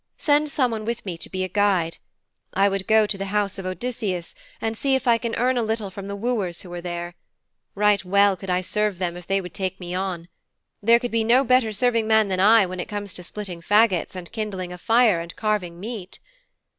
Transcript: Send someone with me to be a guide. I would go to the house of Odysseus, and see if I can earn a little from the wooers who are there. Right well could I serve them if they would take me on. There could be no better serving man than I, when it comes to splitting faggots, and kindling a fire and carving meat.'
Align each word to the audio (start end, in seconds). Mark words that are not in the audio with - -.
Send 0.17 0.49
someone 0.49 0.83
with 0.83 1.05
me 1.05 1.15
to 1.19 1.29
be 1.29 1.43
a 1.43 1.47
guide. 1.47 1.97
I 2.55 2.69
would 2.69 2.87
go 2.87 3.05
to 3.05 3.17
the 3.19 3.25
house 3.27 3.59
of 3.59 3.67
Odysseus, 3.67 4.33
and 4.59 4.75
see 4.75 4.95
if 4.95 5.07
I 5.07 5.19
can 5.19 5.35
earn 5.35 5.59
a 5.59 5.61
little 5.61 5.91
from 5.91 6.07
the 6.07 6.15
wooers 6.15 6.63
who 6.63 6.73
are 6.73 6.81
there. 6.81 7.13
Right 7.75 8.03
well 8.03 8.35
could 8.35 8.49
I 8.49 8.61
serve 8.61 8.97
them 8.97 9.15
if 9.15 9.27
they 9.27 9.39
would 9.41 9.53
take 9.53 9.79
me 9.79 9.93
on. 9.93 10.27
There 10.81 10.97
could 10.97 11.11
be 11.11 11.23
no 11.23 11.43
better 11.43 11.71
serving 11.71 12.07
man 12.07 12.29
than 12.29 12.39
I, 12.39 12.65
when 12.65 12.79
it 12.79 12.89
comes 12.89 13.13
to 13.13 13.21
splitting 13.21 13.61
faggots, 13.61 14.15
and 14.15 14.31
kindling 14.31 14.73
a 14.73 14.79
fire 14.79 15.19
and 15.19 15.35
carving 15.35 15.79
meat.' 15.79 16.17